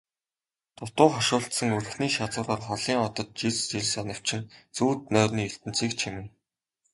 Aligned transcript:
Дутуу 0.77 1.09
хошуулдсан 1.13 1.69
өрхний 1.77 2.11
шазуураар 2.17 2.61
холын 2.67 2.97
одод 3.07 3.29
жирс 3.39 3.59
жирс 3.71 3.93
анивчин 4.01 4.41
зүүд 4.75 4.99
нойрны 5.13 5.41
ертөнцийг 5.49 5.91
чимнэ. 6.01 6.25